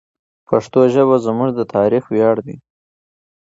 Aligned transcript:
پښتو 0.47 0.81
ژبه 0.93 1.17
زموږ 1.25 1.49
د 1.55 1.61
تاریخ 1.75 2.03
ویاړ 2.13 2.37
دی. 2.47 2.57